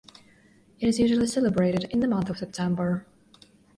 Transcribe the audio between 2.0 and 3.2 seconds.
month of September.